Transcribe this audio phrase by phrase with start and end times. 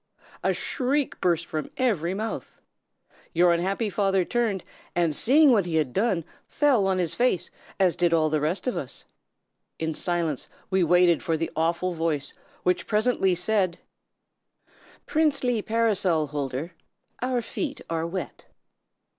[0.41, 2.59] A shriek burst from every mouth!
[3.33, 4.63] Your unhappy father turned,
[4.95, 8.65] and seeing what he had done, fell on his face, as did all the rest
[8.65, 9.05] of us.
[9.77, 12.33] In silence we waited for the awful voice,
[12.63, 13.77] which presently said:
[15.05, 16.73] "'Princely Parasol Holder,
[17.21, 18.45] our feet are wet.'